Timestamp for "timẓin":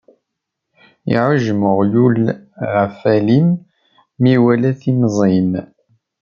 4.79-5.51